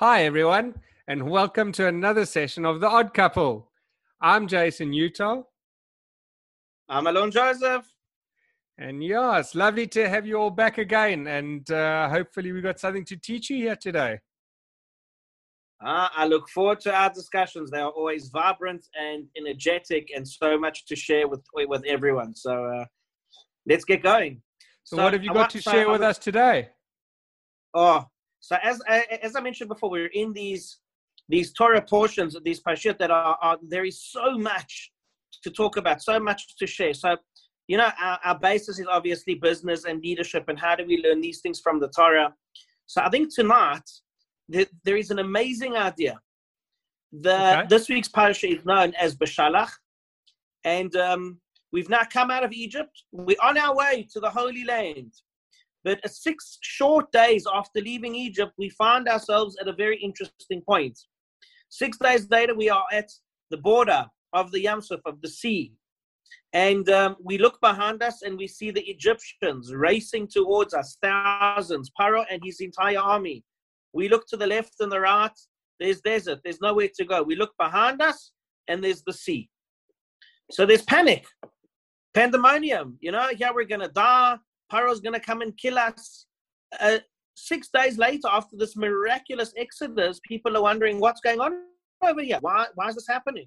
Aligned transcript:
Hi, 0.00 0.22
everyone, 0.22 0.74
and 1.08 1.28
welcome 1.28 1.72
to 1.72 1.88
another 1.88 2.24
session 2.24 2.64
of 2.64 2.78
The 2.78 2.86
Odd 2.86 3.12
Couple. 3.12 3.68
I'm 4.20 4.46
Jason 4.46 4.92
Utah. 4.92 5.42
I'm 6.88 7.08
Alon 7.08 7.32
Joseph. 7.32 7.84
And 8.78 9.02
yeah, 9.02 9.40
it's 9.40 9.56
lovely 9.56 9.88
to 9.88 10.08
have 10.08 10.24
you 10.24 10.36
all 10.36 10.50
back 10.50 10.78
again. 10.78 11.26
And 11.26 11.68
uh, 11.72 12.08
hopefully, 12.10 12.52
we 12.52 12.60
got 12.60 12.78
something 12.78 13.04
to 13.06 13.16
teach 13.16 13.50
you 13.50 13.56
here 13.56 13.74
today. 13.74 14.20
Uh, 15.84 16.06
I 16.16 16.26
look 16.26 16.48
forward 16.48 16.78
to 16.82 16.94
our 16.94 17.12
discussions. 17.12 17.72
They 17.72 17.80
are 17.80 17.90
always 17.90 18.28
vibrant 18.28 18.86
and 18.94 19.26
energetic, 19.36 20.10
and 20.14 20.28
so 20.28 20.56
much 20.56 20.86
to 20.86 20.94
share 20.94 21.26
with 21.26 21.42
with 21.52 21.82
everyone. 21.88 22.36
So 22.36 22.66
uh, 22.66 22.84
let's 23.66 23.84
get 23.84 24.04
going. 24.04 24.42
So, 24.84 24.94
so 24.94 25.02
what 25.02 25.12
have 25.12 25.24
you 25.24 25.34
got 25.34 25.50
to 25.50 25.60
share 25.60 25.90
with 25.90 26.02
us 26.02 26.18
today? 26.18 26.68
Oh, 27.74 28.06
so 28.40 28.56
as 28.62 28.80
as 29.22 29.36
I 29.36 29.40
mentioned 29.40 29.68
before, 29.68 29.90
we're 29.90 30.06
in 30.06 30.32
these 30.32 30.78
these 31.28 31.52
Torah 31.52 31.82
portions, 31.82 32.34
of 32.34 32.44
these 32.44 32.60
parashiyot 32.60 32.98
that 32.98 33.10
are, 33.10 33.36
are 33.42 33.58
there 33.62 33.84
is 33.84 34.02
so 34.02 34.38
much 34.38 34.92
to 35.42 35.50
talk 35.50 35.76
about, 35.76 36.02
so 36.02 36.18
much 36.18 36.56
to 36.56 36.66
share. 36.66 36.94
So 36.94 37.16
you 37.66 37.76
know, 37.76 37.90
our, 38.00 38.18
our 38.24 38.38
basis 38.38 38.78
is 38.78 38.86
obviously 38.90 39.34
business 39.34 39.84
and 39.84 40.00
leadership, 40.00 40.44
and 40.48 40.58
how 40.58 40.74
do 40.74 40.86
we 40.86 41.02
learn 41.02 41.20
these 41.20 41.40
things 41.40 41.60
from 41.60 41.78
the 41.78 41.88
Torah? 41.88 42.34
So 42.86 43.02
I 43.02 43.10
think 43.10 43.34
tonight 43.34 43.82
there 44.48 44.96
is 44.96 45.10
an 45.10 45.18
amazing 45.18 45.76
idea. 45.76 46.18
The 47.12 47.58
okay. 47.58 47.66
this 47.68 47.88
week's 47.88 48.08
parasha 48.08 48.48
is 48.48 48.64
known 48.64 48.94
as 48.94 49.16
Beshalach, 49.16 49.70
and 50.64 50.94
um, 50.96 51.40
we've 51.72 51.90
now 51.90 52.02
come 52.10 52.30
out 52.30 52.44
of 52.44 52.52
Egypt. 52.52 53.02
We're 53.12 53.36
on 53.42 53.58
our 53.58 53.76
way 53.76 54.06
to 54.12 54.20
the 54.20 54.30
Holy 54.30 54.64
Land. 54.64 55.12
But 55.88 56.06
six 56.06 56.58
short 56.60 57.10
days 57.12 57.46
after 57.50 57.80
leaving 57.80 58.14
Egypt, 58.14 58.52
we 58.58 58.68
find 58.68 59.08
ourselves 59.08 59.56
at 59.58 59.68
a 59.68 59.72
very 59.72 59.96
interesting 59.96 60.60
point. 60.68 60.98
Six 61.70 61.96
days 61.96 62.28
later, 62.28 62.54
we 62.54 62.68
are 62.68 62.84
at 62.92 63.08
the 63.50 63.56
border 63.56 64.04
of 64.34 64.52
the 64.52 64.62
Yamsuf, 64.62 65.00
of 65.06 65.18
the 65.22 65.30
sea. 65.30 65.72
And 66.52 66.86
um, 66.90 67.16
we 67.24 67.38
look 67.38 67.58
behind 67.62 68.02
us 68.02 68.20
and 68.20 68.36
we 68.36 68.46
see 68.46 68.70
the 68.70 68.86
Egyptians 68.86 69.72
racing 69.74 70.28
towards 70.28 70.74
us, 70.74 70.98
thousands, 71.02 71.90
Paro 71.98 72.22
and 72.30 72.42
his 72.44 72.60
entire 72.60 72.98
army. 72.98 73.42
We 73.94 74.10
look 74.10 74.26
to 74.28 74.36
the 74.36 74.46
left 74.46 74.74
and 74.80 74.92
the 74.92 75.00
right, 75.00 75.38
there's 75.80 76.02
desert, 76.02 76.40
there's 76.44 76.60
nowhere 76.60 76.90
to 76.98 77.04
go. 77.06 77.22
We 77.22 77.34
look 77.34 77.54
behind 77.58 78.02
us 78.02 78.32
and 78.68 78.84
there's 78.84 79.02
the 79.04 79.14
sea. 79.14 79.48
So 80.50 80.66
there's 80.66 80.82
panic, 80.82 81.24
pandemonium. 82.12 82.98
You 83.00 83.12
know, 83.12 83.30
yeah, 83.30 83.52
we're 83.54 83.64
going 83.64 83.80
to 83.80 83.88
die. 83.88 84.36
Paro's 84.70 85.00
going 85.00 85.14
to 85.14 85.20
come 85.20 85.40
and 85.40 85.56
kill 85.56 85.78
us. 85.78 86.26
Uh, 86.80 86.98
six 87.34 87.68
days 87.72 87.98
later, 87.98 88.28
after 88.30 88.56
this 88.56 88.76
miraculous 88.76 89.52
exodus, 89.56 90.20
people 90.26 90.56
are 90.56 90.62
wondering 90.62 91.00
what's 91.00 91.20
going 91.20 91.40
on 91.40 91.52
over 92.02 92.22
here. 92.22 92.38
Why, 92.40 92.66
why 92.74 92.88
is 92.88 92.96
this 92.96 93.08
happening? 93.08 93.46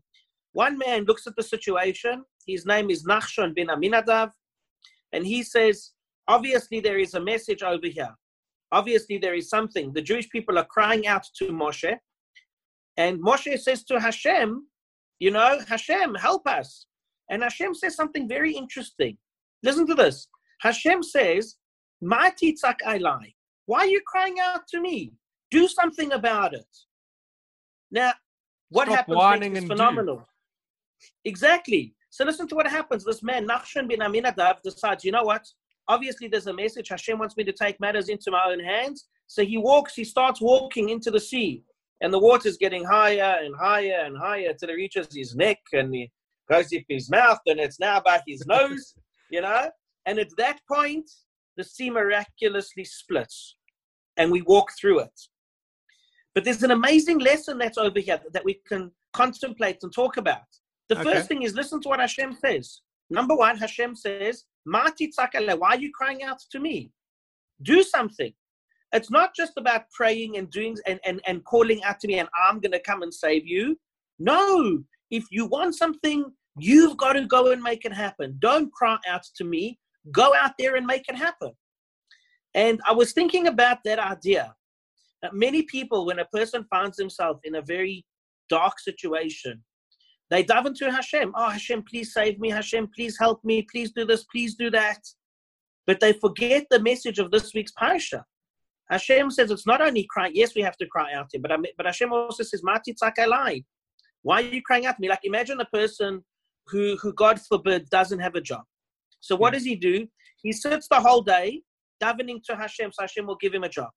One 0.53 0.77
man 0.77 1.05
looks 1.05 1.27
at 1.27 1.35
the 1.35 1.43
situation. 1.43 2.23
His 2.47 2.65
name 2.65 2.89
is 2.89 3.05
Nachshon 3.05 3.55
bin 3.55 3.67
Aminadav. 3.67 4.31
And 5.13 5.25
he 5.25 5.43
says, 5.43 5.91
obviously, 6.27 6.79
there 6.79 6.99
is 6.99 7.13
a 7.13 7.19
message 7.19 7.63
over 7.63 7.87
here. 7.87 8.13
Obviously, 8.71 9.17
there 9.17 9.35
is 9.35 9.49
something. 9.49 9.91
The 9.93 10.01
Jewish 10.01 10.29
people 10.29 10.57
are 10.57 10.65
crying 10.65 11.07
out 11.07 11.25
to 11.37 11.49
Moshe. 11.49 11.97
And 12.97 13.21
Moshe 13.21 13.59
says 13.59 13.83
to 13.85 13.99
Hashem, 13.99 14.65
you 15.19 15.31
know, 15.31 15.59
Hashem, 15.67 16.15
help 16.15 16.47
us. 16.47 16.87
And 17.29 17.43
Hashem 17.43 17.75
says 17.75 17.95
something 17.95 18.27
very 18.27 18.53
interesting. 18.53 19.17
Listen 19.63 19.85
to 19.87 19.95
this. 19.95 20.27
Hashem 20.61 21.03
says, 21.03 21.55
Mah 22.01 22.31
titzak 22.31 22.77
elai. 22.85 23.33
Why 23.65 23.79
are 23.79 23.87
you 23.87 24.01
crying 24.05 24.37
out 24.39 24.67
to 24.69 24.81
me? 24.81 25.13
Do 25.51 25.67
something 25.67 26.11
about 26.13 26.53
it. 26.53 26.65
Now, 27.91 28.13
what 28.69 28.87
Stop 28.87 29.07
happens 29.07 29.57
is 29.57 29.65
phenomenal. 29.65 30.17
Do. 30.17 30.25
Exactly. 31.25 31.93
So 32.09 32.25
listen 32.25 32.47
to 32.47 32.55
what 32.55 32.67
happens. 32.67 33.03
This 33.03 33.21
man, 33.21 33.47
Nachshon 33.47 33.87
bin 33.87 33.99
Aminadav, 33.99 34.61
decides, 34.63 35.03
you 35.03 35.11
know 35.11 35.23
what? 35.23 35.45
Obviously, 35.87 36.27
there's 36.27 36.47
a 36.47 36.53
message. 36.53 36.89
Hashem 36.89 37.19
wants 37.19 37.35
me 37.37 37.43
to 37.43 37.51
take 37.51 37.79
matters 37.79 38.09
into 38.09 38.31
my 38.31 38.43
own 38.47 38.59
hands. 38.59 39.07
So 39.27 39.43
he 39.43 39.57
walks, 39.57 39.95
he 39.95 40.03
starts 40.03 40.41
walking 40.41 40.89
into 40.89 41.11
the 41.11 41.19
sea. 41.19 41.63
And 42.01 42.13
the 42.13 42.19
water's 42.19 42.57
getting 42.57 42.83
higher 42.83 43.39
and 43.43 43.55
higher 43.55 44.03
and 44.05 44.17
higher 44.17 44.53
till 44.53 44.69
it 44.69 44.73
reaches 44.73 45.07
his 45.13 45.35
neck 45.35 45.59
and 45.71 45.93
he 45.93 46.11
goes 46.49 46.73
up 46.73 46.83
his 46.89 47.09
mouth 47.09 47.39
and 47.45 47.59
it's 47.59 47.79
now 47.79 48.01
by 48.03 48.21
his 48.27 48.45
nose, 48.47 48.95
you 49.29 49.41
know? 49.41 49.69
And 50.05 50.19
at 50.19 50.29
that 50.37 50.59
point, 50.71 51.09
the 51.57 51.63
sea 51.63 51.89
miraculously 51.89 52.83
splits 52.83 53.57
and 54.17 54.31
we 54.31 54.41
walk 54.41 54.71
through 54.79 54.99
it. 54.99 55.19
But 56.33 56.43
there's 56.45 56.63
an 56.63 56.71
amazing 56.71 57.19
lesson 57.19 57.57
that's 57.57 57.77
over 57.77 57.99
here 57.99 58.19
that 58.33 58.45
we 58.45 58.61
can 58.67 58.91
contemplate 59.13 59.79
and 59.83 59.93
talk 59.93 60.17
about. 60.17 60.43
The 60.89 60.99
okay. 60.99 61.13
first 61.13 61.27
thing 61.27 61.43
is 61.43 61.53
listen 61.53 61.81
to 61.81 61.89
what 61.89 61.99
Hashem 61.99 62.33
says. 62.33 62.81
Number 63.09 63.35
one, 63.35 63.57
Hashem 63.57 63.95
says, 63.95 64.45
Mah 64.65 64.89
titzak 64.89 65.33
elai, 65.35 65.59
why 65.59 65.69
are 65.69 65.79
you 65.79 65.91
crying 65.93 66.23
out 66.23 66.39
to 66.51 66.59
me? 66.59 66.91
Do 67.61 67.83
something. 67.83 68.33
It's 68.93 69.11
not 69.11 69.35
just 69.35 69.53
about 69.57 69.83
praying 69.95 70.37
and 70.37 70.49
doing 70.49 70.77
and, 70.85 70.99
and, 71.05 71.21
and 71.27 71.43
calling 71.45 71.83
out 71.83 71.99
to 72.01 72.07
me 72.07 72.19
and 72.19 72.29
I'm 72.35 72.59
going 72.59 72.71
to 72.73 72.79
come 72.79 73.03
and 73.03 73.13
save 73.13 73.45
you. 73.45 73.77
No, 74.19 74.83
if 75.09 75.25
you 75.31 75.45
want 75.45 75.75
something, 75.75 76.25
you've 76.57 76.97
got 76.97 77.13
to 77.13 77.25
go 77.25 77.51
and 77.51 77.61
make 77.61 77.85
it 77.85 77.93
happen. 77.93 78.37
Don't 78.39 78.71
cry 78.73 78.97
out 79.07 79.23
to 79.35 79.43
me. 79.43 79.79
Go 80.11 80.33
out 80.33 80.53
there 80.57 80.75
and 80.75 80.85
make 80.85 81.07
it 81.07 81.15
happen. 81.15 81.51
And 82.53 82.79
I 82.87 82.93
was 82.93 83.13
thinking 83.13 83.47
about 83.47 83.79
that 83.85 83.99
idea. 83.99 84.55
That 85.21 85.33
many 85.35 85.63
people, 85.63 86.05
when 86.05 86.19
a 86.19 86.25
person 86.25 86.65
finds 86.69 86.97
himself 86.97 87.39
in 87.43 87.55
a 87.55 87.61
very 87.61 88.05
dark 88.49 88.79
situation, 88.79 89.63
they 90.31 90.43
dive 90.43 90.65
into 90.65 90.89
Hashem. 90.89 91.33
Oh, 91.35 91.49
Hashem, 91.49 91.83
please 91.83 92.13
save 92.13 92.39
me. 92.39 92.49
Hashem, 92.49 92.89
please 92.95 93.19
help 93.19 93.43
me. 93.43 93.67
Please 93.69 93.91
do 93.91 94.05
this. 94.05 94.23
Please 94.31 94.55
do 94.55 94.69
that. 94.71 94.99
But 95.85 95.99
they 95.99 96.13
forget 96.13 96.65
the 96.71 96.79
message 96.79 97.19
of 97.19 97.31
this 97.31 97.53
week's 97.53 97.73
parasha. 97.73 98.25
Hashem 98.89 99.29
says 99.31 99.51
it's 99.51 99.67
not 99.67 99.81
only 99.81 100.07
crying. 100.09 100.33
Yes, 100.35 100.55
we 100.55 100.61
have 100.61 100.77
to 100.77 100.87
cry 100.87 101.13
out 101.13 101.29
to 101.29 101.37
him, 101.37 101.43
but, 101.43 101.51
but 101.77 101.85
Hashem 101.85 102.11
also 102.11 102.43
says, 102.43 102.61
Mati. 102.63 102.95
Why 104.23 104.41
are 104.41 104.41
you 104.41 104.61
crying 104.61 104.85
out 104.85 104.95
to 104.95 105.01
me? 105.01 105.09
Like 105.09 105.19
imagine 105.23 105.59
a 105.61 105.65
person 105.65 106.23
who, 106.67 106.97
who 107.01 107.13
God 107.13 107.39
forbid, 107.39 107.89
doesn't 107.89 108.19
have 108.19 108.35
a 108.35 108.41
job. 108.41 108.63
So 109.21 109.35
what 109.35 109.53
does 109.53 109.63
he 109.63 109.75
do? 109.75 110.07
He 110.43 110.51
sits 110.51 110.87
the 110.89 110.99
whole 110.99 111.21
day 111.21 111.61
davening 112.03 112.43
to 112.45 112.55
Hashem, 112.55 112.91
so 112.91 113.03
Hashem 113.03 113.25
will 113.25 113.37
give 113.37 113.53
him 113.53 113.63
a 113.63 113.69
job. 113.69 113.89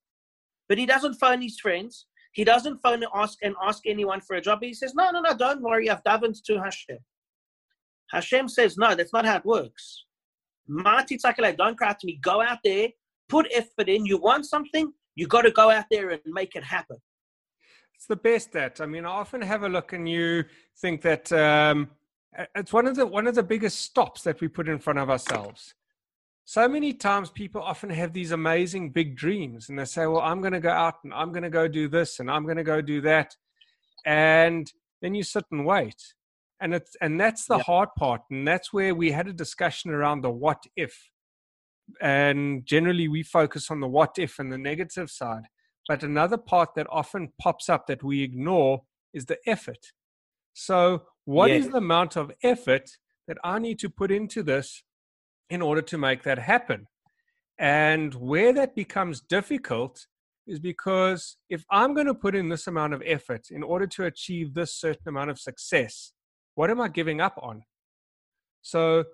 But 0.69 0.77
he 0.77 0.85
doesn't 0.85 1.15
phone 1.15 1.41
his 1.41 1.59
friends. 1.59 2.05
He 2.33 2.43
doesn't 2.43 2.79
phone 2.81 3.03
and 3.03 3.11
ask 3.13 3.37
and 3.43 3.55
ask 3.63 3.83
anyone 3.85 4.21
for 4.21 4.35
a 4.35 4.41
job. 4.41 4.59
He 4.61 4.73
says, 4.73 4.93
No, 4.93 5.09
no, 5.11 5.21
no, 5.21 5.35
don't 5.35 5.61
worry, 5.61 5.89
I've 5.89 6.03
davened 6.03 6.41
to 6.45 6.61
Hashem. 6.61 6.97
Hashem 8.11 8.47
says, 8.49 8.77
No, 8.77 8.95
that's 8.95 9.13
not 9.13 9.25
how 9.25 9.37
it 9.37 9.45
works. 9.45 10.05
Mati 10.67 11.17
don't 11.17 11.77
cry 11.77 11.93
to 11.93 12.05
me. 12.05 12.19
Go 12.21 12.41
out 12.41 12.59
there, 12.63 12.89
put 13.29 13.47
effort 13.53 13.87
in. 13.87 14.05
You 14.05 14.17
want 14.17 14.45
something, 14.45 14.91
you 15.15 15.27
got 15.27 15.43
to 15.43 15.51
go 15.51 15.69
out 15.69 15.85
there 15.89 16.09
and 16.09 16.21
make 16.25 16.55
it 16.55 16.63
happen. 16.63 16.97
It's 17.95 18.07
the 18.07 18.15
best 18.15 18.51
that. 18.53 18.81
I 18.81 18.85
mean, 18.85 19.05
I 19.05 19.09
often 19.09 19.41
have 19.41 19.63
a 19.63 19.69
look 19.69 19.93
and 19.93 20.07
you 20.07 20.43
think 20.81 21.01
that 21.03 21.31
um, 21.31 21.89
it's 22.55 22.73
one 22.73 22.87
of 22.87 22.95
the 22.95 23.05
one 23.05 23.27
of 23.27 23.35
the 23.35 23.43
biggest 23.43 23.79
stops 23.81 24.23
that 24.23 24.41
we 24.41 24.47
put 24.47 24.67
in 24.67 24.79
front 24.79 24.99
of 24.99 25.09
ourselves. 25.09 25.73
So 26.43 26.67
many 26.67 26.93
times 26.93 27.31
people 27.31 27.61
often 27.61 27.89
have 27.89 28.13
these 28.13 28.31
amazing 28.31 28.91
big 28.91 29.15
dreams 29.15 29.69
and 29.69 29.79
they 29.79 29.85
say 29.85 30.05
well 30.05 30.21
i'm 30.21 30.41
going 30.41 30.53
to 30.53 30.59
go 30.59 30.69
out 30.69 30.95
and 31.03 31.11
i'm 31.13 31.31
going 31.31 31.43
to 31.43 31.49
go 31.49 31.67
do 31.67 31.87
this 31.87 32.19
and 32.19 32.29
i'm 32.29 32.43
going 32.43 32.57
to 32.57 32.63
go 32.63 32.81
do 32.81 33.01
that. 33.01 33.35
And 34.05 34.71
then 35.01 35.15
you 35.15 35.23
sit 35.23 35.45
and 35.51 35.65
wait. 35.65 36.13
And 36.61 36.73
it's 36.73 36.95
and 37.01 37.19
that's 37.19 37.45
the 37.45 37.57
yep. 37.57 37.65
hard 37.65 37.89
part. 37.97 38.21
And 38.31 38.47
that's 38.47 38.71
where 38.71 38.95
we 38.95 39.11
had 39.11 39.27
a 39.27 39.33
discussion 39.33 39.91
around 39.91 40.21
the 40.21 40.31
what 40.31 40.63
if. 40.75 41.09
And 42.01 42.65
generally 42.65 43.07
we 43.07 43.23
focus 43.23 43.69
on 43.69 43.79
the 43.79 43.87
what 43.87 44.17
if 44.17 44.39
and 44.39 44.51
the 44.51 44.57
negative 44.57 45.09
side. 45.09 45.43
But 45.87 46.03
another 46.03 46.37
part 46.37 46.69
that 46.75 46.87
often 46.89 47.33
pops 47.39 47.69
up 47.69 47.87
that 47.87 48.03
we 48.03 48.23
ignore 48.23 48.83
is 49.13 49.25
the 49.25 49.37
effort. 49.45 49.91
So 50.53 51.03
what 51.25 51.51
is 51.51 51.69
the 51.69 51.77
amount 51.77 52.15
of 52.15 52.31
effort 52.43 52.89
that 53.27 53.37
I 53.43 53.59
need 53.59 53.79
to 53.79 53.89
put 53.89 54.11
into 54.11 54.43
this 54.43 54.83
in 55.49 55.61
order 55.61 55.81
to 55.81 55.97
make 55.97 56.23
that 56.23 56.39
happen? 56.39 56.87
And 57.57 58.13
where 58.15 58.53
that 58.53 58.75
becomes 58.75 59.21
difficult 59.21 60.05
is 60.47 60.59
because 60.59 61.37
if 61.49 61.65
I'm 61.71 61.93
going 61.93 62.07
to 62.07 62.13
put 62.13 62.35
in 62.35 62.49
this 62.49 62.67
amount 62.67 62.93
of 62.93 63.01
effort 63.05 63.47
in 63.49 63.63
order 63.63 63.87
to 63.87 64.05
achieve 64.05 64.53
this 64.53 64.75
certain 64.75 65.07
amount 65.07 65.31
of 65.31 65.39
success, 65.39 66.13
what 66.53 66.69
am 66.69 66.79
I 66.79 66.87
giving 66.87 67.21
up 67.21 67.37
on? 67.41 67.63
So, 68.61 69.05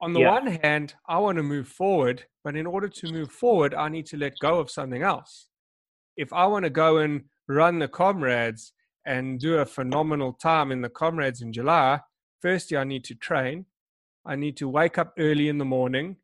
on 0.00 0.12
the 0.12 0.20
yeah. 0.20 0.32
one 0.32 0.46
hand, 0.46 0.94
I 1.08 1.18
want 1.18 1.36
to 1.36 1.42
move 1.42 1.68
forward, 1.68 2.24
but 2.42 2.56
in 2.56 2.66
order 2.66 2.88
to 2.88 3.12
move 3.12 3.30
forward, 3.30 3.74
I 3.74 3.88
need 3.88 4.06
to 4.06 4.16
let 4.16 4.38
go 4.40 4.58
of 4.58 4.70
something 4.70 5.02
else. 5.02 5.48
If 6.16 6.32
I 6.32 6.46
want 6.46 6.64
to 6.64 6.70
go 6.70 6.98
and 6.98 7.22
run 7.48 7.78
the 7.78 7.88
comrades 7.88 8.72
and 9.06 9.38
do 9.38 9.58
a 9.58 9.66
phenomenal 9.66 10.32
time 10.32 10.72
in 10.72 10.80
the 10.82 10.88
comrades 10.88 11.42
in 11.42 11.52
July, 11.52 12.00
firstly, 12.40 12.76
I 12.76 12.84
need 12.84 13.04
to 13.04 13.14
train. 13.14 13.66
I 14.26 14.36
need 14.36 14.56
to 14.58 14.68
wake 14.68 14.96
up 14.98 15.12
early 15.18 15.48
in 15.48 15.58
the 15.58 15.64
morning. 15.64 16.16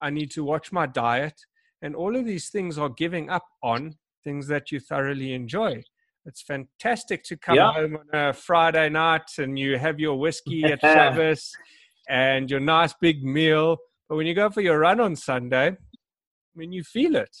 I 0.00 0.10
need 0.10 0.30
to 0.32 0.44
watch 0.44 0.70
my 0.70 0.86
diet. 0.86 1.34
And 1.82 1.94
all 1.96 2.16
of 2.16 2.24
these 2.24 2.48
things 2.50 2.78
are 2.78 2.88
giving 2.88 3.30
up 3.30 3.44
on 3.62 3.96
things 4.22 4.46
that 4.48 4.70
you 4.70 4.78
thoroughly 4.80 5.32
enjoy. 5.32 5.82
It's 6.24 6.42
fantastic 6.42 7.24
to 7.24 7.36
come 7.36 7.56
Yeah. 7.56 7.72
home 7.72 7.96
on 7.96 8.06
a 8.12 8.32
Friday 8.32 8.88
night 8.90 9.30
and 9.38 9.58
you 9.58 9.78
have 9.78 9.98
your 9.98 10.16
whiskey 10.18 10.64
at 10.72 10.80
Shabbos 10.80 11.52
and 12.08 12.50
your 12.50 12.60
nice 12.60 12.94
big 13.00 13.24
meal. 13.24 13.76
But 14.08 14.16
when 14.16 14.26
you 14.26 14.34
go 14.34 14.50
for 14.50 14.60
your 14.60 14.78
run 14.78 15.00
on 15.00 15.16
Sunday, 15.16 15.68
I 15.68 16.54
mean, 16.54 16.72
you 16.72 16.82
feel 16.84 17.16
it. 17.16 17.36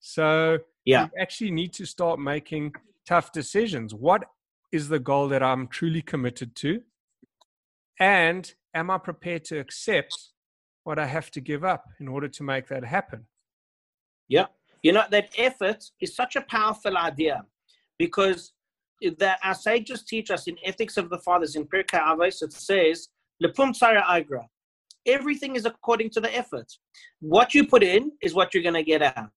So 0.00 0.58
Yeah. 0.84 1.04
you 1.04 1.10
actually 1.20 1.50
need 1.50 1.72
to 1.74 1.86
start 1.86 2.18
making 2.18 2.72
tough 3.06 3.32
decisions. 3.32 3.94
What 3.94 4.24
is 4.74 4.88
the 4.88 4.98
goal 4.98 5.28
that 5.28 5.40
I'm 5.40 5.68
truly 5.68 6.02
committed 6.02 6.56
to? 6.56 6.82
And 8.00 8.52
am 8.74 8.90
I 8.90 8.98
prepared 8.98 9.44
to 9.46 9.58
accept 9.60 10.32
what 10.82 10.98
I 10.98 11.06
have 11.06 11.30
to 11.30 11.40
give 11.40 11.62
up 11.62 11.84
in 12.00 12.08
order 12.08 12.28
to 12.28 12.42
make 12.42 12.66
that 12.68 12.84
happen? 12.84 13.26
Yeah. 14.26 14.46
You 14.82 14.92
know, 14.92 15.04
that 15.12 15.28
effort 15.38 15.84
is 16.00 16.16
such 16.16 16.34
a 16.34 16.40
powerful 16.40 16.96
idea 16.98 17.44
because 18.00 18.52
that 19.18 19.38
our 19.44 19.54
sages 19.54 20.02
teach 20.02 20.32
us 20.32 20.48
in 20.48 20.56
Ethics 20.64 20.96
of 20.96 21.08
the 21.08 21.18
Fathers 21.18 21.54
in 21.54 21.66
Pirkei 21.66 22.02
Avos, 22.10 22.42
it 22.42 22.52
says, 22.52 23.08
Lefum 23.40 23.70
tzaara 23.78 24.02
agra. 24.08 24.44
Everything 25.06 25.54
is 25.54 25.66
according 25.66 26.10
to 26.10 26.20
the 26.20 26.34
effort. 26.36 26.70
What 27.20 27.54
you 27.54 27.64
put 27.68 27.84
in 27.84 28.10
is 28.20 28.34
what 28.34 28.52
you're 28.52 28.62
going 28.64 28.82
to 28.82 28.82
get 28.82 29.02
out. 29.02 29.30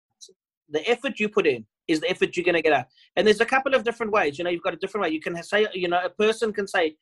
The 0.70 0.88
effort 0.88 1.20
you 1.20 1.28
put 1.28 1.46
in 1.46 1.66
is 1.88 2.00
the 2.00 2.10
effort 2.10 2.36
you're 2.36 2.44
going 2.44 2.56
to 2.56 2.62
get 2.62 2.72
out. 2.72 2.86
And 3.16 3.26
there's 3.26 3.40
a 3.40 3.46
couple 3.46 3.74
of 3.74 3.84
different 3.84 4.12
ways. 4.12 4.38
You 4.38 4.44
know, 4.44 4.50
you've 4.50 4.62
got 4.62 4.74
a 4.74 4.78
different 4.78 5.02
way. 5.02 5.10
You 5.10 5.20
can 5.20 5.40
say, 5.42 5.66
you 5.72 5.88
know, 5.88 6.00
a 6.02 6.10
person 6.10 6.52
can 6.52 6.66
say 6.66 6.96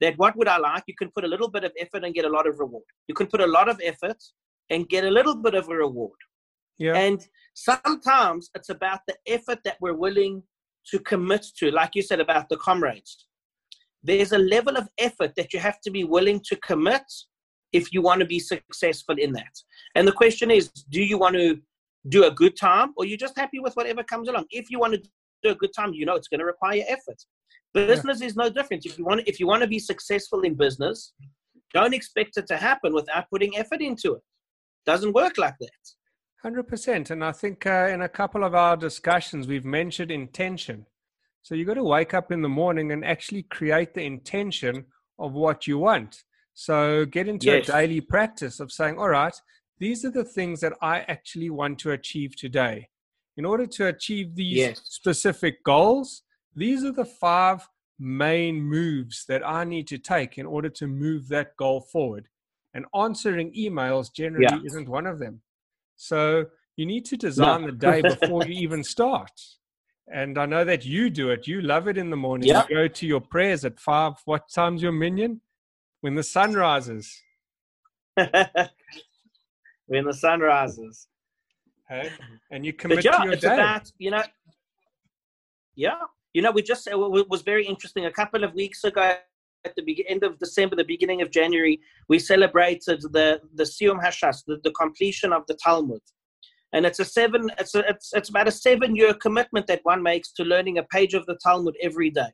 that 0.00 0.16
what 0.18 0.36
would 0.36 0.48
I 0.48 0.58
like? 0.58 0.84
You 0.86 0.94
can 0.96 1.10
put 1.10 1.24
a 1.24 1.28
little 1.28 1.48
bit 1.48 1.64
of 1.64 1.72
effort 1.78 2.04
and 2.04 2.14
get 2.14 2.24
a 2.24 2.28
lot 2.28 2.46
of 2.46 2.58
reward. 2.58 2.84
You 3.08 3.14
can 3.14 3.26
put 3.26 3.40
a 3.40 3.46
lot 3.46 3.68
of 3.68 3.80
effort 3.82 4.22
and 4.70 4.88
get 4.88 5.04
a 5.04 5.10
little 5.10 5.36
bit 5.36 5.54
of 5.54 5.68
a 5.68 5.74
reward. 5.74 6.18
Yeah. 6.78 6.94
And 6.94 7.26
sometimes 7.54 8.50
it's 8.54 8.68
about 8.68 9.00
the 9.08 9.16
effort 9.26 9.58
that 9.64 9.78
we're 9.80 9.94
willing 9.96 10.42
to 10.90 10.98
commit 11.00 11.44
to, 11.58 11.70
like 11.70 11.94
you 11.94 12.02
said 12.02 12.20
about 12.20 12.48
the 12.48 12.56
comrades. 12.56 13.26
There's 14.02 14.32
a 14.32 14.38
level 14.38 14.76
of 14.76 14.88
effort 14.98 15.32
that 15.36 15.52
you 15.52 15.58
have 15.58 15.80
to 15.80 15.90
be 15.90 16.04
willing 16.04 16.40
to 16.48 16.56
commit 16.56 17.02
if 17.72 17.92
you 17.92 18.00
want 18.00 18.20
to 18.20 18.26
be 18.26 18.38
successful 18.38 19.16
in 19.18 19.32
that. 19.32 19.52
And 19.94 20.06
the 20.06 20.12
question 20.12 20.50
is 20.50 20.68
do 20.68 21.02
you 21.02 21.18
want 21.18 21.34
to 21.34 21.58
do 22.08 22.24
a 22.24 22.30
good 22.30 22.56
time 22.56 22.92
or 22.96 23.04
you're 23.04 23.18
just 23.18 23.36
happy 23.38 23.58
with 23.58 23.74
whatever 23.74 24.02
comes 24.02 24.28
along? 24.28 24.46
If 24.50 24.70
you 24.70 24.78
want 24.78 24.94
to 24.94 25.02
do 25.42 25.50
a 25.50 25.54
good 25.54 25.72
time, 25.74 25.92
you 25.92 26.06
know 26.06 26.14
it's 26.14 26.28
going 26.28 26.40
to 26.40 26.46
require 26.46 26.82
effort. 26.88 27.22
Business 27.74 28.22
is 28.22 28.34
no 28.36 28.48
different. 28.48 28.86
If 28.86 28.98
you 28.98 29.04
want 29.04 29.22
if 29.26 29.38
you 29.38 29.46
want 29.46 29.62
to 29.62 29.68
be 29.68 29.78
successful 29.78 30.40
in 30.42 30.54
business, 30.54 31.12
don't 31.74 31.94
expect 31.94 32.36
it 32.36 32.46
to 32.48 32.56
happen 32.56 32.94
without 32.94 33.28
putting 33.30 33.56
effort 33.56 33.80
into 33.80 34.14
it. 34.14 34.22
Doesn't 34.86 35.12
work 35.12 35.36
like 35.38 35.54
that. 35.60 35.68
Hundred 36.42 36.68
percent, 36.68 37.10
and 37.10 37.24
I 37.24 37.32
think 37.32 37.66
uh, 37.66 37.88
in 37.92 38.02
a 38.02 38.08
couple 38.08 38.44
of 38.44 38.54
our 38.54 38.76
discussions 38.76 39.46
we've 39.46 39.64
mentioned 39.64 40.10
intention. 40.10 40.86
So 41.42 41.54
you've 41.54 41.66
got 41.66 41.74
to 41.74 41.84
wake 41.84 42.14
up 42.14 42.32
in 42.32 42.42
the 42.42 42.48
morning 42.48 42.92
and 42.92 43.04
actually 43.04 43.42
create 43.44 43.94
the 43.94 44.04
intention 44.04 44.86
of 45.18 45.32
what 45.32 45.66
you 45.66 45.78
want. 45.78 46.24
So 46.54 47.04
get 47.04 47.28
into 47.28 47.46
Yes. 47.46 47.68
a 47.68 47.72
daily 47.72 48.00
practice 48.00 48.60
of 48.60 48.72
saying, 48.72 48.98
"All 48.98 49.08
right, 49.08 49.34
these 49.78 50.04
are 50.04 50.10
the 50.10 50.24
things 50.24 50.60
that 50.60 50.74
I 50.82 51.00
actually 51.00 51.50
want 51.50 51.78
to 51.80 51.92
achieve 51.92 52.36
today. 52.36 52.88
In 53.36 53.44
order 53.44 53.66
to 53.66 53.86
achieve 53.86 54.34
these 54.34 54.56
Yes. 54.58 54.80
specific 54.84 55.62
goals, 55.62 56.22
these 56.54 56.84
are 56.84 56.92
the 56.92 57.04
five 57.04 57.68
main 57.98 58.60
moves 58.60 59.24
that 59.26 59.46
I 59.46 59.64
need 59.64 59.86
to 59.88 59.98
take 59.98 60.38
in 60.38 60.46
order 60.46 60.68
to 60.70 60.86
move 60.86 61.28
that 61.28 61.56
goal 61.56 61.80
forward." 61.80 62.28
And 62.74 62.86
answering 62.94 63.52
emails 63.54 64.12
generally 64.12 64.44
Yeah. 64.44 64.60
isn't 64.64 64.88
one 64.88 65.06
of 65.06 65.18
them. 65.18 65.42
So 65.96 66.50
you 66.76 66.86
need 66.86 67.04
to 67.06 67.16
design 67.16 67.64
the 67.64 67.72
day 67.72 68.02
before 68.14 68.44
you 68.44 68.52
even 68.54 68.84
start. 68.84 69.32
And 70.10 70.38
I 70.38 70.46
know 70.46 70.64
that 70.64 70.84
you 70.86 71.10
do 71.10 71.30
it. 71.30 71.46
You 71.46 71.60
love 71.60 71.86
it 71.88 71.98
in 71.98 72.10
the 72.10 72.16
morning. 72.16 72.48
Yeah. 72.48 72.64
You 72.68 72.74
go 72.76 72.88
to 72.88 73.06
your 73.06 73.20
prayers 73.20 73.64
at 73.64 73.78
five. 73.78 74.14
What 74.24 74.48
time's 74.48 74.82
your 74.82 74.92
minyan? 74.92 75.40
When 76.00 76.14
the 76.14 76.22
sun 76.22 76.54
rises. 76.54 77.22
when 79.88 80.04
the 80.04 80.14
sun 80.14 80.40
rises. 80.40 81.08
Hey? 81.88 82.10
And 82.50 82.64
you 82.64 82.72
commit 82.72 82.98
But 82.98 83.04
yeah, 83.04 83.16
to 83.18 83.24
your 83.24 83.32
it's 83.32 83.42
day. 83.42 83.54
about 83.54 83.90
you 83.98 84.10
know. 84.10 84.22
Yeah, 85.74 85.98
you 86.34 86.42
know, 86.42 86.50
we 86.50 86.62
just 86.62 86.86
it 86.86 86.96
was 86.96 87.42
very 87.42 87.66
interesting. 87.66 88.04
A 88.06 88.10
couple 88.12 88.44
of 88.44 88.54
weeks 88.54 88.84
ago, 88.84 89.14
at 89.64 89.74
the 89.76 89.82
be- 89.82 90.08
end 90.08 90.22
of 90.22 90.38
December, 90.38 90.76
the 90.76 90.84
beginning 90.84 91.22
of 91.22 91.30
January, 91.30 91.80
we 92.08 92.18
celebrated 92.18 93.00
the 93.12 93.40
the 93.54 93.64
Siyum 93.64 94.02
Hashas, 94.04 94.44
the, 94.46 94.58
the 94.62 94.70
completion 94.72 95.32
of 95.32 95.46
the 95.46 95.54
Talmud, 95.54 96.02
and 96.72 96.84
it's 96.84 97.00
a 97.00 97.04
seven. 97.04 97.50
It's 97.58 97.74
a, 97.74 97.80
it's 97.88 98.12
it's 98.12 98.28
about 98.28 98.48
a 98.48 98.52
seven 98.52 98.94
year 98.94 99.14
commitment 99.14 99.66
that 99.68 99.80
one 99.84 100.02
makes 100.02 100.32
to 100.32 100.44
learning 100.44 100.78
a 100.78 100.82
page 100.84 101.14
of 101.14 101.24
the 101.26 101.38
Talmud 101.42 101.76
every 101.82 102.10
day. 102.10 102.32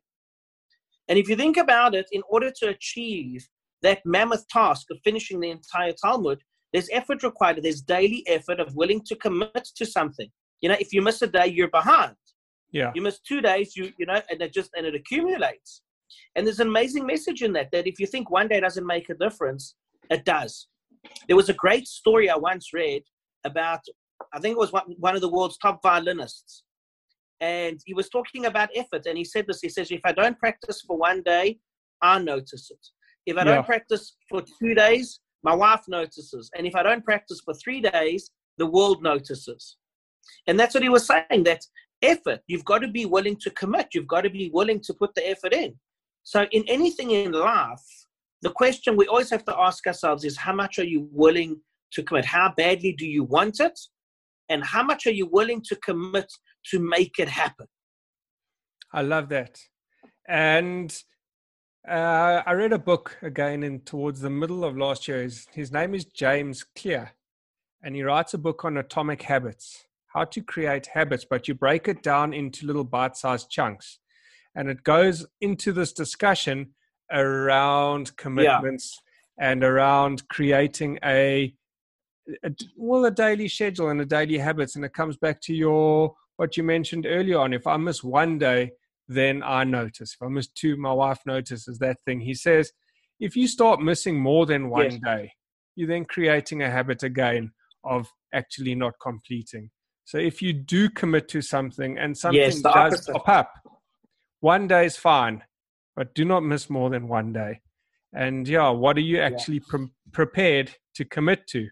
And 1.09 1.19
if 1.19 1.29
you 1.29 1.37
think 1.37 1.57
about 1.59 1.95
it, 1.95 2.07
in 2.13 2.23
order 2.29 2.51
to 2.61 2.69
achieve 2.69 3.47
that 3.83 4.01
mammoth 4.07 4.49
task 4.49 4.87
of 4.91 4.99
finishing 5.05 5.39
the 5.39 5.51
entire 5.51 5.93
Talmud, 5.93 6.41
there's 6.75 6.91
effort 6.93 7.23
required. 7.23 7.63
There's 7.63 7.81
daily 7.81 8.23
effort 8.27 8.59
of 8.61 8.75
willing 8.75 9.01
to 9.07 9.15
commit 9.17 9.65
to 9.77 9.87
something. 9.87 10.29
You 10.61 10.69
know, 10.69 10.77
if 10.79 10.93
you 10.93 11.01
miss 11.01 11.23
a 11.23 11.27
day, 11.29 11.47
you're 11.47 11.71
behind. 11.71 12.17
yeah. 12.73 12.91
You 12.97 13.03
miss 13.03 13.21
two 13.21 13.41
days, 13.41 13.77
you 13.77 13.85
you 13.99 14.07
know, 14.07 14.21
and 14.31 14.43
it 14.43 14.53
just 14.53 14.71
and 14.77 14.85
it 14.85 14.95
accumulates. 14.95 15.83
And 16.35 16.45
there's 16.47 16.61
an 16.61 16.69
amazing 16.69 17.07
message 17.07 17.41
in 17.47 17.53
that 17.55 17.69
that 17.73 17.87
if 17.87 17.99
you 18.01 18.07
think 18.07 18.29
one 18.31 18.49
day 18.49 18.61
doesn't 18.61 18.87
make 18.95 19.09
a 19.09 19.15
difference, 19.15 19.77
it 20.11 20.25
does. 20.25 20.67
There 21.29 21.37
was 21.37 21.49
a 21.49 21.55
great 21.65 21.87
story 21.87 22.29
I 22.29 22.37
once 22.37 22.67
read 22.73 23.03
about 23.45 23.81
I 24.35 24.39
think 24.41 24.53
it 24.57 24.59
was 24.65 24.73
one, 24.73 24.89
one 24.99 25.15
of 25.15 25.21
the 25.23 25.29
world's 25.37 25.59
top 25.59 25.81
violinists. 25.83 26.65
And 27.41 27.79
he 27.85 27.95
was 27.95 28.09
talking 28.09 28.47
about 28.47 28.71
effort, 28.75 29.07
and 29.07 29.17
he 29.19 29.25
said 29.25 29.45
this. 29.47 29.61
He 29.61 29.69
says, 29.69 29.91
"If 29.91 30.01
I 30.05 30.13
don't 30.13 30.39
practice 30.45 30.79
for 30.87 30.97
one 30.97 31.21
day, 31.23 31.59
I 32.01 32.19
notice 32.19 32.71
it. 32.77 32.85
If 33.27 33.37
I 33.37 33.41
Yeah. 33.41 33.47
don't 33.55 33.67
practice 33.67 34.05
for 34.31 34.41
two 34.61 34.75
days, 34.75 35.21
my 35.45 35.55
wife 35.55 35.83
notices. 35.89 36.51
And 36.57 36.67
if 36.67 36.75
I 36.75 36.83
don't 36.83 37.05
practice 37.05 37.41
for 37.45 37.55
three 37.55 37.81
days, 37.81 38.31
the 38.59 38.67
world 38.67 39.03
notices." 39.03 39.77
And 40.47 40.59
that's 40.59 40.75
what 40.75 40.83
he 40.83 40.89
was 40.89 41.07
saying. 41.07 41.45
That 41.45 41.63
effort, 42.03 42.41
you've 42.47 42.65
got 42.65 42.79
to 42.79 42.89
be 42.89 43.07
willing 43.07 43.37
to 43.41 43.51
commit. 43.51 43.89
You've 43.95 44.09
got 44.09 44.23
to 44.23 44.31
be 44.31 44.51
willing 44.53 44.81
to 44.81 44.95
put 44.95 45.15
the 45.15 45.29
effort 45.29 45.53
in. 45.53 45.79
So, 46.23 46.47
in 46.53 46.65
anything 46.69 47.11
in 47.11 47.33
life, 47.33 47.85
the 48.43 48.51
question 48.51 48.97
we 48.97 49.07
always 49.07 49.31
have 49.31 49.45
to 49.47 49.59
ask 49.59 49.87
ourselves 49.87 50.25
is, 50.25 50.37
how 50.37 50.55
much 50.55 50.79
are 50.79 50.85
you 50.85 51.09
willing 51.13 51.61
to 51.93 52.03
commit? 52.03 52.25
How 52.25 52.53
badly 52.57 52.93
do 52.93 53.07
you 53.07 53.25
want 53.25 53.61
it? 53.61 53.79
And 54.49 54.65
how 54.65 54.83
much 54.83 55.07
are 55.07 55.13
you 55.13 55.27
willing 55.27 55.63
to 55.69 55.77
commit 55.77 56.31
to 56.71 56.79
make 56.79 57.19
it 57.19 57.29
happen? 57.29 57.67
I 58.93 59.03
love 59.03 59.29
that. 59.31 59.59
And 60.29 60.97
uh, 61.89 62.43
I 62.47 62.53
read 62.53 62.73
a 62.73 62.79
book 62.79 63.19
again 63.23 63.63
in 63.63 63.81
towards 63.81 64.21
the 64.21 64.31
middle 64.31 64.65
of 64.65 64.77
last 64.77 65.07
year. 65.07 65.23
His, 65.23 65.47
his 65.53 65.71
name 65.71 65.95
is 65.95 66.05
James 66.05 66.65
Clear, 66.77 67.13
and 67.83 67.95
he 67.95 68.03
writes 68.03 68.33
a 68.35 68.39
book 68.39 68.65
on 68.65 68.77
atomic 68.77 69.23
habits, 69.23 69.85
how 70.07 70.25
to 70.25 70.41
create 70.41 70.87
habits, 70.87 71.27
but 71.29 71.47
you 71.47 71.55
break 71.55 71.87
it 71.87 72.03
down 72.03 72.33
into 72.33 72.67
little 72.67 72.85
bite-sized 72.85 73.51
chunks, 73.51 73.99
and 74.55 74.71
it 74.71 74.83
goes 74.83 75.27
into 75.41 75.73
this 75.73 75.93
discussion 75.93 76.71
around 77.13 78.17
commitments 78.17 79.01
and 79.39 79.63
around 79.63 80.27
creating 80.29 80.99
a, 81.05 81.55
a 82.45 82.51
well 82.77 83.05
a 83.05 83.11
daily 83.11 83.49
schedule 83.49 83.91
and 83.91 84.01
a 84.01 84.07
daily 84.07 84.39
habits, 84.39 84.77
and 84.77 84.85
it 84.85 84.95
comes 84.95 85.17
back 85.17 85.41
to 85.43 85.55
your 85.55 86.15
what 86.37 86.57
you 86.57 86.63
mentioned 86.63 87.05
earlier 87.07 87.39
on. 87.39 87.53
If 87.53 87.67
I 87.67 87.77
miss 87.77 88.03
one 88.03 88.39
day, 88.39 88.73
then 89.09 89.43
I 89.43 89.65
notice. 89.65 90.15
If 90.15 90.23
I 90.23 90.29
miss 90.29 90.49
two, 90.49 90.77
my 90.77 90.93
wife 90.93 91.21
notices 91.27 91.79
that 91.79 91.99
thing. 92.05 92.21
He 92.21 92.35
says, 92.35 92.73
if 93.21 93.37
you 93.37 93.47
start 93.47 93.81
missing 93.81 94.19
more 94.19 94.47
than 94.47 94.71
one 94.71 94.87
Yes. 94.87 94.99
day, 95.05 95.33
you're 95.77 95.89
then 95.89 96.05
creating 96.05 96.63
a 96.63 96.71
habit 96.71 97.03
again 97.03 97.53
of 97.85 98.09
actually 98.33 98.75
not 98.75 98.95
completing. 99.03 99.71
So 100.05 100.19
if 100.19 100.43
you 100.43 100.53
do 100.53 100.89
commit 100.91 101.29
to 101.29 101.41
something 101.43 101.99
and 101.99 102.17
something 102.17 102.41
Yes, 102.41 102.63
does 102.63 102.75
opposite. 102.75 103.13
pop 103.13 103.29
up, 103.29 103.53
one 104.41 104.69
day 104.69 104.87
is 104.87 104.97
fine, 104.97 105.43
but 105.97 106.15
do 106.15 106.25
not 106.25 106.41
miss 106.43 106.69
more 106.69 106.91
than 106.91 107.09
one 107.09 107.33
day. 107.33 107.61
And 108.13 108.47
yeah, 108.47 108.71
what 108.71 108.97
are 108.97 109.01
you 109.01 109.21
actually 109.21 109.61
pre- 109.61 109.89
prepared 110.13 110.73
to 110.95 111.05
commit 111.05 111.47
to? 111.49 111.69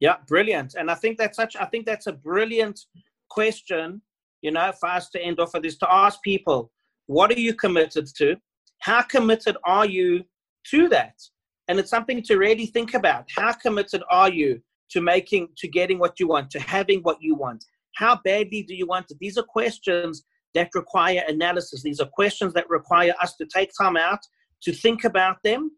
Yeah, 0.00 0.16
brilliant. 0.26 0.74
And 0.74 0.90
I 0.90 0.94
think 0.94 1.18
that's 1.18 1.36
such. 1.36 1.56
I 1.56 1.66
think 1.66 1.84
that's 1.84 2.06
a 2.06 2.12
brilliant 2.12 2.80
question. 3.28 4.00
You 4.42 4.50
know, 4.52 4.72
for 4.78 4.88
us 4.88 5.10
to 5.10 5.22
end 5.22 5.40
off 5.40 5.54
with 5.54 5.64
is 5.64 5.78
to 5.78 5.92
ask 5.92 6.20
people, 6.22 6.70
what 7.06 7.30
are 7.30 7.40
you 7.40 7.54
committed 7.54 8.06
to? 8.16 8.36
How 8.80 9.02
committed 9.02 9.56
are 9.64 9.86
you 9.86 10.24
to 10.70 10.88
that? 10.88 11.14
And 11.68 11.78
it's 11.78 11.90
something 11.90 12.22
to 12.22 12.36
really 12.36 12.66
think 12.66 12.94
about. 12.94 13.26
How 13.36 13.52
committed 13.52 14.02
are 14.10 14.30
you 14.30 14.60
to 14.90 15.00
making, 15.00 15.48
to 15.58 15.68
getting 15.68 15.98
what 15.98 16.18
you 16.18 16.26
want, 16.26 16.50
to 16.50 16.60
having 16.60 17.00
what 17.00 17.18
you 17.20 17.34
want? 17.34 17.64
How 17.96 18.18
badly 18.24 18.62
do 18.62 18.74
you 18.74 18.86
want 18.86 19.10
it? 19.10 19.18
These 19.20 19.38
are 19.38 19.42
questions 19.42 20.24
that 20.54 20.70
require 20.74 21.22
analysis. 21.28 21.82
These 21.82 22.00
are 22.00 22.08
questions 22.12 22.54
that 22.54 22.68
require 22.68 23.14
us 23.20 23.36
to 23.36 23.46
take 23.46 23.70
time 23.78 23.96
out 23.96 24.20
to 24.62 24.72
think 24.72 25.04
about 25.04 25.36
them. 25.44 25.70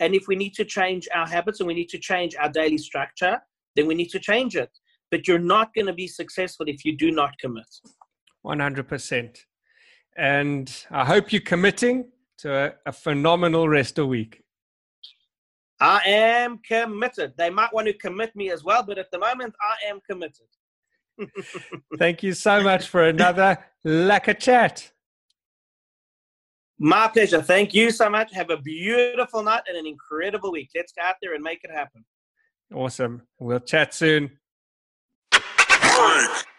And 0.00 0.14
if 0.14 0.26
we 0.28 0.36
need 0.36 0.54
to 0.54 0.64
change 0.64 1.08
our 1.14 1.26
habits 1.26 1.60
and 1.60 1.66
we 1.66 1.74
need 1.74 1.88
to 1.90 1.98
change 1.98 2.34
our 2.40 2.48
daily 2.48 2.78
structure, 2.78 3.40
then 3.76 3.86
we 3.86 3.94
need 3.94 4.10
to 4.10 4.18
change 4.18 4.56
it. 4.56 4.70
But 5.10 5.28
you're 5.28 5.38
not 5.38 5.74
going 5.74 5.86
to 5.86 5.92
be 5.92 6.08
successful 6.08 6.66
if 6.68 6.84
you 6.84 6.96
do 6.96 7.10
not 7.10 7.38
commit. 7.38 7.66
100%. 8.44 9.38
And 10.16 10.84
I 10.90 11.04
hope 11.04 11.32
you're 11.32 11.42
committing 11.42 12.10
to 12.38 12.54
a, 12.54 12.72
a 12.86 12.92
phenomenal 12.92 13.68
rest 13.68 13.98
of 13.98 14.08
week. 14.08 14.42
I 15.80 16.00
am 16.06 16.58
committed. 16.58 17.34
They 17.36 17.50
might 17.50 17.72
want 17.72 17.88
to 17.88 17.92
commit 17.94 18.34
me 18.36 18.50
as 18.50 18.62
well, 18.62 18.82
but 18.82 18.98
at 18.98 19.10
the 19.10 19.18
moment, 19.18 19.54
I 19.60 19.88
am 19.88 20.00
committed. 20.08 20.46
Thank 21.98 22.22
you 22.22 22.32
so 22.32 22.62
much 22.62 22.88
for 22.88 23.04
another 23.04 23.58
lekker 23.84 24.38
chat. 24.38 24.90
My 26.78 27.08
pleasure. 27.08 27.42
Thank 27.42 27.72
you 27.72 27.90
so 27.90 28.10
much. 28.10 28.32
Have 28.32 28.50
a 28.50 28.56
beautiful 28.56 29.42
night 29.42 29.62
and 29.68 29.76
an 29.76 29.86
incredible 29.86 30.52
week. 30.52 30.70
Let's 30.74 30.92
go 30.92 31.02
out 31.06 31.14
there 31.22 31.34
and 31.34 31.42
make 31.42 31.62
it 31.62 31.70
happen. 31.70 32.04
Awesome. 32.72 33.22
We'll 33.38 33.60
chat 33.60 33.94
soon. 33.94 34.38